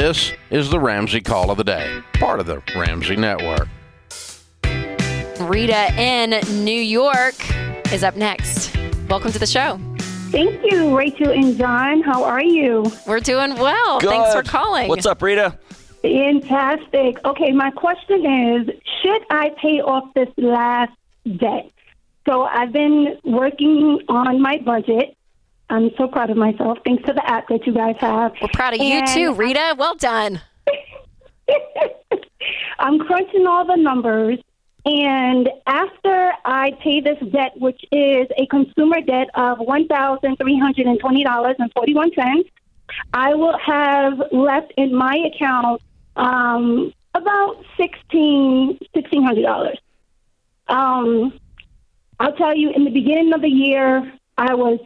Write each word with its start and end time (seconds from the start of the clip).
This 0.00 0.32
is 0.50 0.70
the 0.70 0.78
Ramsey 0.78 1.20
Call 1.20 1.50
of 1.50 1.56
the 1.56 1.64
Day, 1.64 2.00
part 2.20 2.38
of 2.38 2.46
the 2.46 2.62
Ramsey 2.76 3.16
Network. 3.16 3.66
Rita 5.40 5.92
in 6.00 6.38
New 6.64 6.70
York 6.70 7.34
is 7.92 8.04
up 8.04 8.14
next. 8.14 8.76
Welcome 9.08 9.32
to 9.32 9.40
the 9.40 9.46
show. 9.46 9.80
Thank 10.30 10.62
you, 10.70 10.96
Rachel 10.96 11.32
and 11.32 11.58
John. 11.58 12.02
How 12.02 12.22
are 12.22 12.44
you? 12.44 12.84
We're 13.08 13.18
doing 13.18 13.56
well. 13.56 13.98
Thanks 13.98 14.32
for 14.32 14.44
calling. 14.44 14.88
What's 14.88 15.04
up, 15.04 15.20
Rita? 15.20 15.58
Fantastic. 16.00 17.18
Okay, 17.24 17.50
my 17.50 17.72
question 17.72 18.24
is 18.24 18.70
Should 19.02 19.24
I 19.30 19.50
pay 19.60 19.80
off 19.80 20.14
this 20.14 20.28
last 20.36 20.92
debt? 21.38 21.72
So 22.24 22.42
I've 22.42 22.70
been 22.70 23.18
working 23.24 24.04
on 24.08 24.40
my 24.40 24.58
budget. 24.58 25.17
I'm 25.70 25.90
so 25.98 26.08
proud 26.08 26.30
of 26.30 26.36
myself, 26.36 26.78
thanks 26.84 27.04
to 27.04 27.12
the 27.12 27.28
app 27.28 27.48
that 27.48 27.66
you 27.66 27.74
guys 27.74 27.96
have. 27.98 28.32
We're 28.40 28.48
proud 28.54 28.74
of 28.74 28.80
you 28.80 29.06
too, 29.06 29.34
Rita. 29.34 29.74
Well 29.78 29.96
done. 29.96 30.40
I'm 32.78 32.98
crunching 33.00 33.46
all 33.46 33.66
the 33.66 33.76
numbers, 33.76 34.38
and 34.86 35.48
after 35.66 36.32
I 36.44 36.70
pay 36.82 37.00
this 37.00 37.18
debt, 37.32 37.52
which 37.56 37.82
is 37.92 38.28
a 38.38 38.46
consumer 38.46 39.00
debt 39.02 39.28
of 39.34 39.58
one 39.58 39.88
thousand 39.88 40.36
three 40.36 40.58
hundred 40.58 40.86
and 40.86 40.98
twenty 41.00 41.24
dollars 41.24 41.56
and 41.58 41.70
forty 41.72 41.94
one 41.94 42.12
cents, 42.14 42.48
I 43.12 43.34
will 43.34 43.58
have 43.58 44.22
left 44.32 44.72
in 44.76 44.94
my 44.94 45.16
account 45.34 45.82
um, 46.16 46.94
about 47.14 47.62
sixteen 47.76 48.78
sixteen 48.94 49.22
hundred 49.22 49.42
dollars. 49.42 49.78
Um, 50.68 51.38
I'll 52.20 52.34
tell 52.34 52.56
you, 52.56 52.70
in 52.70 52.84
the 52.84 52.90
beginning 52.90 53.32
of 53.34 53.42
the 53.42 53.48
year, 53.48 54.12
I 54.36 54.54
was 54.54 54.78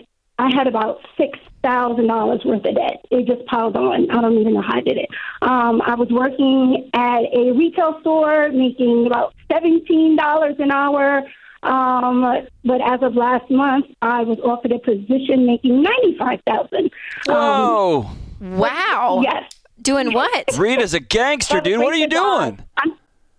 I 0.42 0.50
had 0.52 0.66
about 0.66 0.98
six 1.16 1.38
thousand 1.62 2.08
dollars 2.08 2.40
worth 2.44 2.64
of 2.64 2.74
debt. 2.74 3.04
It 3.10 3.26
just 3.26 3.46
piled 3.46 3.76
on. 3.76 4.10
I 4.10 4.20
don't 4.20 4.38
even 4.38 4.54
know 4.54 4.62
how 4.62 4.78
I 4.78 4.80
did 4.80 4.98
it. 4.98 5.08
Um, 5.40 5.80
I 5.82 5.94
was 5.94 6.08
working 6.10 6.90
at 6.94 7.22
a 7.32 7.52
retail 7.52 8.00
store, 8.00 8.50
making 8.50 9.06
about 9.06 9.34
seventeen 9.50 10.16
dollars 10.16 10.56
an 10.58 10.72
hour. 10.72 11.22
Um, 11.62 12.22
but 12.64 12.80
as 12.80 13.02
of 13.02 13.14
last 13.14 13.48
month, 13.50 13.86
I 14.02 14.22
was 14.22 14.38
offered 14.40 14.72
a 14.72 14.80
position 14.80 15.46
making 15.46 15.80
ninety 15.80 16.16
five 16.18 16.40
thousand. 16.44 16.90
Whoa. 17.26 18.10
Wow. 18.40 19.20
Yes. 19.22 19.44
Doing 19.80 20.12
what? 20.12 20.58
Rita's 20.58 20.94
a 20.94 21.00
gangster, 21.00 21.60
dude. 21.60 21.78
What 21.78 21.92
are 21.92 21.96
you 21.96 22.08
doing? 22.08 22.58
I'm, 22.76 22.92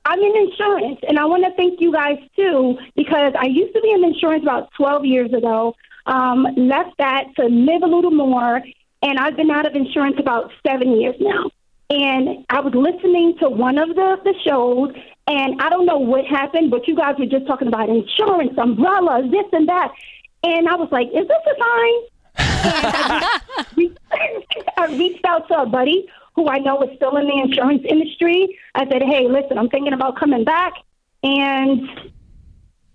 I'm 0.06 0.20
in 0.20 0.36
insurance, 0.38 1.00
and 1.08 1.20
I 1.20 1.26
want 1.26 1.44
to 1.44 1.52
thank 1.56 1.82
you 1.82 1.92
guys 1.92 2.18
too 2.36 2.78
because 2.96 3.34
I 3.38 3.48
used 3.48 3.74
to 3.74 3.82
be 3.82 3.92
in 3.92 4.06
insurance 4.06 4.44
about 4.44 4.70
12 4.78 5.06
years 5.06 5.34
ago. 5.34 5.76
Um, 6.06 6.48
left 6.58 6.98
that 6.98 7.26
to 7.38 7.46
live 7.46 7.82
a 7.82 7.88
little 7.88 8.12
more, 8.12 8.62
and 9.02 9.20
I've 9.20 9.36
been 9.36 9.52
out 9.52 9.66
of 9.66 9.76
insurance 9.76 10.18
about 10.20 10.52
seven 10.66 11.00
years 11.00 11.16
now. 11.20 11.50
And 11.90 12.46
I 12.50 12.60
was 12.60 12.74
listening 12.74 13.38
to 13.40 13.50
one 13.50 13.78
of 13.78 13.90
the, 13.90 14.18
the 14.24 14.34
shows, 14.46 14.94
and 15.28 15.62
I 15.62 15.70
don't 15.70 15.86
know 15.86 16.00
what 16.00 16.26
happened, 16.26 16.72
but 16.72 16.88
you 16.88 16.96
guys 16.96 17.16
were 17.20 17.26
just 17.26 17.46
talking 17.46 17.68
about 17.68 17.90
insurance, 17.90 18.58
umbrellas, 18.58 19.30
this 19.32 19.46
and 19.52 19.68
that. 19.70 19.94
And 20.44 20.68
I 20.68 20.76
was 20.76 20.90
like, 20.92 21.08
is 21.08 21.28
this 21.28 21.44
a 21.46 21.56
sign? 21.62 22.14
re- 23.76 23.96
I 24.78 24.86
reached 24.98 25.26
out 25.26 25.48
to 25.50 25.62
a 25.62 25.66
buddy 25.66 26.08
who 26.36 26.50
I 26.50 26.58
know 26.60 26.82
is 26.84 26.96
still 26.96 27.16
in 27.18 27.28
the 27.28 27.40
insurance 27.40 27.84
industry. 27.88 28.58
I 28.76 28.88
said, 28.90 29.04
"Hey, 29.04 29.28
listen, 29.28 29.58
I'm 29.58 29.70
thinking 29.70 29.94
about 29.94 30.18
coming 30.18 30.44
back," 30.44 30.74
and 31.22 31.90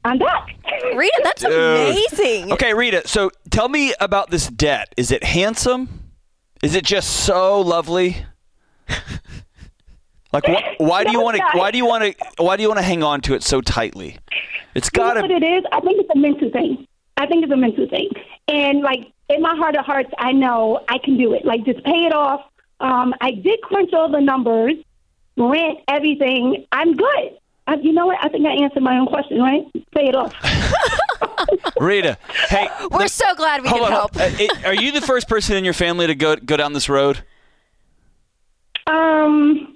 I'm 0.04 0.18
back. 0.18 0.54
Rita, 0.94 1.20
that's 1.24 1.42
amazing. 1.44 2.52
Okay, 2.52 2.72
Rita. 2.74 3.06
So 3.06 3.30
tell 3.50 3.68
me 3.68 3.94
about 4.00 4.30
this 4.30 4.48
debt. 4.48 4.94
Is 4.96 5.10
it 5.10 5.24
handsome? 5.24 6.10
Is 6.62 6.74
it 6.74 6.84
just 6.84 7.10
so 7.24 7.60
lovely? 7.60 8.16
Like, 10.32 10.44
wh- 10.46 10.80
why 10.80 11.04
do 11.04 11.10
you 11.12 11.20
want 11.22 11.36
to? 11.38 11.42
Why 11.58 11.70
do 11.70 11.78
you 11.78 11.86
want 11.86 12.04
to? 12.04 12.26
Why 12.42 12.56
do 12.56 12.62
you 12.62 12.68
want 12.68 12.78
to 12.78 12.84
hang 12.84 13.02
on 13.02 13.20
to 13.22 13.34
it 13.34 13.42
so 13.42 13.60
tightly? 13.60 14.18
It's 14.74 14.90
You 14.94 15.02
know 15.02 15.14
got 15.14 15.22
what 15.22 15.30
it 15.30 15.42
is? 15.42 15.64
I 15.72 15.80
think 15.80 16.00
it's 16.00 16.10
a 16.14 16.18
mental 16.18 16.50
thing. 16.50 16.86
I 17.16 17.26
think 17.26 17.42
it's 17.44 17.52
a 17.52 17.56
mental 17.56 17.88
thing, 17.88 18.10
and 18.46 18.80
like 18.82 19.10
in 19.28 19.42
my 19.42 19.56
heart 19.56 19.76
of 19.76 19.84
hearts, 19.84 20.10
I 20.18 20.32
know 20.32 20.84
I 20.88 20.98
can 20.98 21.16
do 21.16 21.32
it. 21.32 21.44
Like 21.44 21.64
just 21.64 21.82
pay 21.84 22.04
it 22.06 22.12
off. 22.12 22.42
Um, 22.80 23.14
I 23.20 23.32
did 23.32 23.60
crunch 23.62 23.92
all 23.92 24.08
the 24.10 24.20
numbers, 24.20 24.74
rent, 25.36 25.78
everything. 25.88 26.66
I'm 26.70 26.94
good. 26.96 27.38
I, 27.68 27.74
you 27.76 27.92
know 27.92 28.06
what? 28.06 28.18
I 28.22 28.28
think 28.28 28.46
I 28.46 28.52
answered 28.64 28.82
my 28.82 28.98
own 28.98 29.06
question. 29.06 29.38
Right? 29.40 29.62
Say 29.94 30.06
it 30.08 30.14
off. 30.16 30.32
Rita, 31.80 32.18
hey, 32.48 32.68
We're 32.90 32.98
look- 33.00 33.08
so 33.08 33.34
glad 33.36 33.62
we 33.62 33.68
hold 33.68 33.82
can 33.82 33.92
on, 33.92 33.98
help. 33.98 34.16
hold 34.16 34.32
on. 34.32 34.34
Uh, 34.34 34.42
it- 34.42 34.64
are 34.66 34.74
you 34.74 34.90
the 34.92 35.00
first 35.00 35.28
person 35.28 35.56
in 35.56 35.64
your 35.64 35.74
family 35.74 36.06
to 36.06 36.14
go 36.14 36.36
go 36.36 36.56
down 36.56 36.72
this 36.72 36.88
road? 36.88 37.22
Um. 38.86 39.74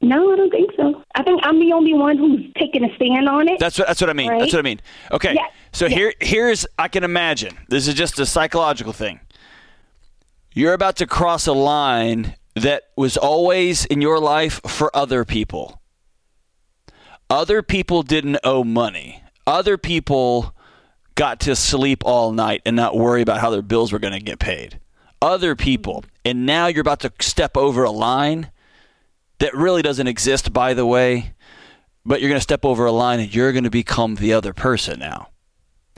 No, 0.00 0.32
I 0.32 0.36
don't 0.36 0.50
think 0.50 0.70
so. 0.76 1.02
I 1.16 1.24
think 1.24 1.40
I'm 1.42 1.58
the 1.58 1.72
only 1.72 1.92
one 1.92 2.16
who's 2.16 2.40
taking 2.56 2.84
a 2.84 2.94
stand 2.94 3.28
on 3.28 3.48
it. 3.48 3.58
That's 3.58 3.78
what 3.78 3.88
that's 3.88 4.00
what 4.00 4.08
I 4.08 4.12
mean. 4.12 4.28
That's 4.38 4.52
what 4.52 4.60
I 4.60 4.62
mean. 4.62 4.80
Okay. 5.10 5.34
Yes, 5.34 5.50
So 5.72 5.86
yes. 5.86 5.94
here 5.98 6.14
here's 6.20 6.66
I 6.78 6.86
can 6.86 7.02
imagine. 7.02 7.58
This 7.68 7.88
is 7.88 7.94
just 7.94 8.18
a 8.20 8.26
psychological 8.26 8.92
thing. 8.92 9.18
You're 10.54 10.72
about 10.72 10.96
to 10.96 11.06
cross 11.06 11.46
a 11.48 11.52
line 11.52 12.36
that 12.54 12.84
was 12.96 13.16
always 13.16 13.86
in 13.86 14.00
your 14.00 14.20
life 14.20 14.60
for 14.68 14.94
other 14.96 15.24
people. 15.24 15.77
Other 17.30 17.62
people 17.62 18.02
didn't 18.02 18.38
owe 18.42 18.64
money. 18.64 19.22
Other 19.46 19.76
people 19.76 20.54
got 21.14 21.40
to 21.40 21.54
sleep 21.54 22.02
all 22.04 22.32
night 22.32 22.62
and 22.64 22.74
not 22.74 22.96
worry 22.96 23.22
about 23.22 23.40
how 23.40 23.50
their 23.50 23.62
bills 23.62 23.92
were 23.92 23.98
going 23.98 24.14
to 24.14 24.20
get 24.20 24.38
paid. 24.38 24.80
Other 25.20 25.54
people. 25.54 26.04
And 26.24 26.46
now 26.46 26.68
you're 26.68 26.80
about 26.80 27.00
to 27.00 27.12
step 27.20 27.56
over 27.56 27.84
a 27.84 27.90
line 27.90 28.50
that 29.40 29.54
really 29.54 29.82
doesn't 29.82 30.06
exist, 30.06 30.52
by 30.52 30.74
the 30.74 30.86
way, 30.86 31.34
but 32.04 32.20
you're 32.20 32.30
going 32.30 32.38
to 32.38 32.42
step 32.42 32.64
over 32.64 32.86
a 32.86 32.92
line 32.92 33.20
and 33.20 33.34
you're 33.34 33.52
going 33.52 33.64
to 33.64 33.70
become 33.70 34.14
the 34.14 34.32
other 34.32 34.54
person 34.54 34.98
now. 34.98 35.28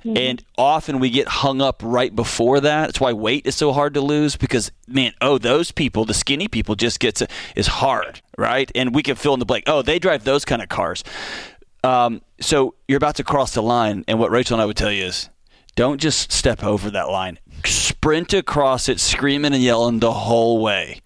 And 0.05 0.43
often 0.57 0.99
we 0.99 1.11
get 1.11 1.29
hung 1.29 1.61
up 1.61 1.83
right 1.85 2.15
before 2.15 2.61
that. 2.61 2.87
That's 2.87 3.01
why 3.01 3.13
weight 3.13 3.47
is 3.47 3.55
so 3.55 3.73
hard 3.73 3.95
to 3.95 4.01
lose 4.01 4.37
because 4.37 4.73
man, 4.87 5.13
oh, 5.21 5.39
those 5.39 5.73
people, 5.73 6.05
the 6.05 6.15
skinny 6.15 6.49
people, 6.49 6.75
just 6.75 7.01
gets 7.01 7.23
is 7.55 7.67
hard, 7.67 8.21
right? 8.39 8.71
And 8.75 8.95
we 8.95 9.03
can 9.03 9.17
fill 9.17 9.35
in 9.35 9.41
the 9.41 9.47
blank. 9.47 9.65
Oh, 9.67 9.83
they 9.83 9.99
drive 9.99 10.25
those 10.25 10.45
kind 10.45 10.63
of 10.63 10.69
cars. 10.69 11.05
Um, 11.83 12.23
so 12.41 12.75
you're 12.89 12.97
about 12.97 13.17
to 13.17 13.25
cross 13.25 13.55
the 13.55 13.63
line, 13.63 14.05
and 14.07 14.19
what 14.19 14.31
Rachel 14.31 14.55
and 14.55 14.63
I 14.63 14.67
would 14.67 14.77
tell 14.77 14.93
you 14.93 15.05
is, 15.05 15.31
don't 15.77 16.01
just 16.01 16.33
step 16.33 16.63
over 16.63 16.91
that 16.91 17.09
line. 17.09 17.39
Sprint 17.65 18.35
across 18.35 18.89
it, 18.89 19.01
screaming 19.01 19.55
and 19.55 19.63
yelling 19.63 20.01
the 20.01 20.13
whole 20.13 20.61
way. 20.61 21.01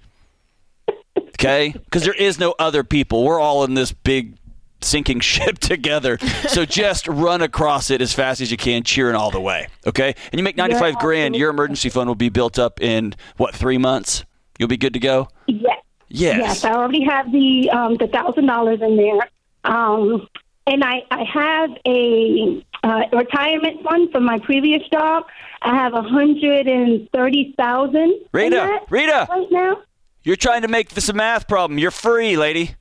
Okay? 1.18 1.72
Because 1.72 2.04
there 2.04 2.14
is 2.14 2.38
no 2.38 2.54
other 2.58 2.82
people. 2.82 3.24
We're 3.24 3.40
all 3.40 3.64
in 3.64 3.74
this 3.74 3.92
big 3.92 4.36
sinking 4.84 5.20
ship 5.20 5.58
together. 5.58 6.18
So 6.48 6.64
just 6.66 7.08
run 7.08 7.42
across 7.42 7.90
it 7.90 8.00
as 8.00 8.12
fast 8.12 8.40
as 8.40 8.50
you 8.50 8.56
can, 8.56 8.82
cheering 8.82 9.16
all 9.16 9.30
the 9.30 9.40
way. 9.40 9.68
Okay? 9.86 10.14
And 10.32 10.38
you 10.38 10.42
make 10.42 10.56
95 10.56 10.98
grand, 10.98 11.36
your 11.36 11.50
emergency 11.50 11.88
fund 11.88 12.08
will 12.08 12.14
be 12.14 12.28
built 12.28 12.58
up 12.58 12.80
in 12.80 13.14
what, 13.36 13.54
three 13.54 13.78
months? 13.78 14.24
You'll 14.58 14.68
be 14.68 14.76
good 14.76 14.92
to 14.94 15.00
go? 15.00 15.28
Yes. 15.46 15.78
Yes. 16.08 16.36
Yes, 16.38 16.64
I 16.64 16.72
already 16.74 17.02
have 17.04 17.32
the 17.32 17.70
um, 17.70 17.96
the 17.96 18.06
thousand 18.06 18.46
dollars 18.46 18.80
in 18.80 18.96
there, 18.96 19.28
um, 19.64 20.28
and 20.64 20.84
I 20.84 21.02
I 21.10 21.24
have 21.24 21.70
a 21.86 22.64
uh, 22.84 23.00
retirement 23.12 23.82
fund 23.82 24.12
from 24.12 24.24
my 24.24 24.38
previous 24.38 24.86
job. 24.92 25.24
I 25.62 25.74
have 25.74 25.92
a 25.94 26.02
hundred 26.02 26.68
and 26.68 27.10
thirty 27.10 27.52
thousand. 27.56 28.20
Rita, 28.32 28.80
Rita. 28.90 29.26
right 29.28 29.48
now. 29.50 29.78
You're 30.22 30.36
trying 30.36 30.62
to 30.62 30.68
make 30.68 30.90
this 30.90 31.08
a 31.08 31.12
math 31.12 31.48
problem. 31.48 31.78
You're 31.78 31.90
free, 31.90 32.36
lady. 32.36 32.76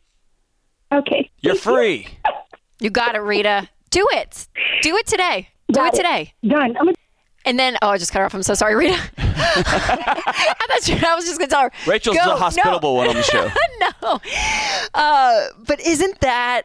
Okay, 0.93 1.31
You're 1.41 1.55
free. 1.55 2.07
You 2.79 2.89
got 2.89 3.15
it, 3.15 3.19
Rita. 3.19 3.67
Do 3.89 4.07
it. 4.11 4.47
Do 4.81 4.95
it 4.97 5.07
today. 5.07 5.49
Do 5.69 5.75
Got 5.75 5.93
it 5.93 5.97
today. 5.97 6.33
Done. 6.45 6.75
I'm 6.79 6.89
a- 6.89 6.93
And 7.45 7.57
then, 7.57 7.77
oh, 7.81 7.89
I 7.89 7.97
just 7.97 8.11
cut 8.11 8.19
her 8.19 8.25
off. 8.25 8.33
I'm 8.33 8.43
so 8.43 8.53
sorry, 8.53 8.75
Rita. 8.75 8.99
I 9.17 10.55
thought 10.67 10.87
you, 10.87 10.95
I 11.05 11.15
was 11.15 11.25
just 11.25 11.39
going 11.39 11.49
to 11.49 11.53
tell 11.55 11.61
her. 11.63 11.71
Rachel's 11.87 12.17
go. 12.17 12.25
the 12.25 12.35
hospitable 12.35 12.93
no. 12.93 12.97
one 12.97 13.07
on 13.09 13.15
the 13.15 13.23
show. 13.23 13.49
no. 14.03 14.19
Uh, 14.93 15.47
but 15.65 15.79
isn't 15.81 16.19
that, 16.21 16.63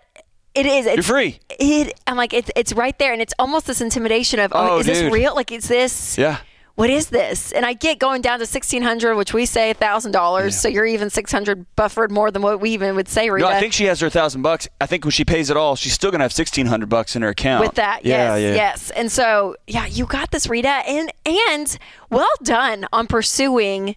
it 0.55 0.67
is. 0.67 0.87
It's, 0.87 0.97
You're 0.97 1.03
free. 1.05 1.39
It, 1.51 1.99
I'm 2.07 2.17
like, 2.17 2.35
it's, 2.35 2.51
it's 2.57 2.73
right 2.73 2.99
there. 2.99 3.13
And 3.13 3.23
it's 3.23 3.35
almost 3.39 3.67
this 3.67 3.81
intimidation 3.81 4.41
of, 4.41 4.53
oh, 4.55 4.77
Oh, 4.77 4.79
is 4.81 4.87
dude. 4.87 4.97
this 4.97 5.13
real? 5.13 5.35
Like, 5.35 5.53
is 5.53 5.69
this. 5.69 6.19
Yeah. 6.19 6.39
What 6.79 6.91
is 6.91 7.09
this? 7.09 7.51
And 7.51 7.67
I 7.67 7.73
get 7.73 7.99
going 7.99 8.23
down 8.23 8.39
to 8.39 8.47
sixteen 8.47 8.83
hundred, 8.83 9.17
which 9.17 9.35
we 9.35 9.47
say 9.47 9.73
thousand 9.73 10.13
dollars. 10.13 10.57
So 10.57 10.69
you're 10.69 10.87
even 10.87 11.11
six 11.11 11.33
hundred 11.33 11.67
buffered 11.75 12.13
more 12.13 12.31
than 12.31 12.41
what 12.41 12.61
we 12.61 12.71
even 12.71 12.95
would 12.95 13.09
say, 13.09 13.31
Rita. 13.31 13.49
No, 13.49 13.53
I 13.53 13.59
think 13.59 13.73
she 13.73 13.87
has 13.87 13.99
her 13.99 14.09
thousand 14.09 14.43
bucks. 14.43 14.69
I 14.81 14.87
think 14.87 15.05
when 15.05 15.11
she 15.11 15.25
pays 15.25 15.51
it 15.51 15.57
all, 15.57 15.75
she's 15.75 15.93
still 15.93 16.13
gonna 16.13 16.23
have 16.23 16.33
sixteen 16.33 16.67
hundred 16.67 16.89
bucks 16.89 17.17
in 17.17 17.23
her 17.23 17.31
account. 17.31 17.65
with 17.65 17.75
that. 17.75 18.05
yeah, 18.05 18.37
yes, 18.37 18.43
yeah. 18.43 18.55
yes. 18.55 18.91
And 18.91 19.11
so, 19.11 19.57
yeah, 19.67 19.87
you 19.87 20.07
got 20.07 20.31
this, 20.31 20.49
Rita, 20.49 20.69
and 20.69 21.13
and 21.27 21.77
well 22.11 22.31
done 22.45 22.87
on 22.93 23.09
pursuing 23.09 23.97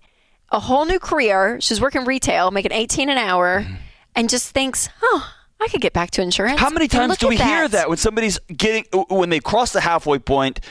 a 0.50 0.60
whole 0.60 0.86
new 0.86 0.98
career. 0.98 1.62
She's 1.62 1.80
working 1.80 2.04
retail, 2.06 2.50
making 2.50 2.72
eighteen 2.72 3.10
an 3.10 3.19
hour, 3.19 3.62
mm-hmm. 3.62 3.75
and 4.16 4.27
just 4.27 4.50
thinks, 4.50 4.89
oh, 5.04 5.31
I 5.60 5.68
could 5.68 5.81
get 5.81 5.94
back 5.94 6.10
to 6.12 6.24
insurance. 6.24 6.60
How 6.60 6.72
many 6.72 6.88
times 6.88 7.19
do 7.19 7.27
we 7.27 7.38
at 7.38 7.45
hear 7.45 7.68
that 7.68 7.89
when 7.89 8.00
somebody's 8.00 8.39
getting 8.48 8.86
when 9.07 9.30
they 9.30 9.39
cross 9.39 9.72
the 9.72 9.81
halfway 9.81 10.18
point? 10.18 10.62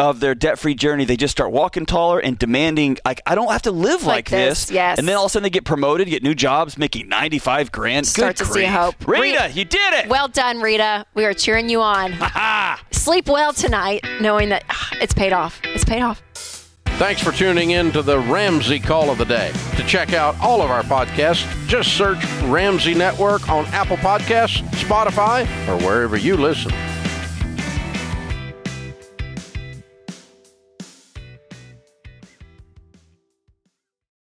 Of 0.00 0.20
their 0.20 0.34
debt 0.34 0.58
free 0.58 0.74
journey, 0.74 1.04
they 1.04 1.16
just 1.16 1.32
start 1.32 1.52
walking 1.52 1.86
taller 1.86 2.18
and 2.18 2.38
demanding, 2.38 2.96
like, 3.04 3.20
I 3.26 3.34
don't 3.34 3.50
have 3.52 3.62
to 3.62 3.70
live 3.72 4.02
like, 4.04 4.10
Like 4.10 4.30
this, 4.30 4.70
yes. 4.70 4.98
And 4.98 5.06
then 5.06 5.16
all 5.16 5.24
of 5.26 5.30
a 5.30 5.32
sudden 5.32 5.44
they 5.44 5.50
get 5.50 5.64
promoted, 5.64 6.08
get 6.08 6.22
new 6.22 6.34
jobs, 6.34 6.78
making 6.78 7.08
95 7.08 7.70
grand. 7.70 8.06
Start 8.06 8.36
Good 8.36 8.44
to 8.46 8.52
see 8.52 8.60
grief. 8.60 8.68
hope. 8.70 8.94
Rita, 9.06 9.44
Re- 9.48 9.52
you 9.52 9.64
did 9.64 9.92
it. 9.94 10.08
Well 10.08 10.28
done, 10.28 10.60
Rita. 10.60 11.04
We 11.14 11.24
are 11.26 11.34
cheering 11.34 11.68
you 11.68 11.80
on. 11.82 12.14
Sleep 12.90 13.28
well 13.28 13.52
tonight, 13.52 14.04
knowing 14.20 14.48
that 14.48 14.64
ah, 14.70 14.88
it's 15.00 15.12
paid 15.14 15.32
off. 15.32 15.60
It's 15.64 15.84
paid 15.84 16.02
off. 16.02 16.22
Thanks 16.98 17.22
for 17.22 17.32
tuning 17.32 17.70
in 17.70 17.92
to 17.92 18.02
the 18.02 18.18
Ramsey 18.18 18.78
Call 18.78 19.08
of 19.10 19.16
the 19.18 19.24
Day. 19.24 19.52
To 19.76 19.82
check 19.84 20.12
out 20.12 20.38
all 20.40 20.60
of 20.60 20.70
our 20.70 20.82
podcasts, 20.82 21.46
just 21.66 21.96
search 21.96 22.22
Ramsey 22.42 22.94
Network 22.94 23.48
on 23.48 23.64
Apple 23.66 23.96
Podcasts, 23.96 24.60
Spotify, 24.72 25.42
or 25.66 25.78
wherever 25.86 26.18
you 26.18 26.36
listen. 26.36 26.72